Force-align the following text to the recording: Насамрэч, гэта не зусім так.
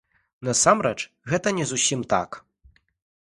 Насамрэч, 0.47 0.95
гэта 1.33 1.47
не 1.59 1.65
зусім 1.71 2.01
так. 2.13 2.29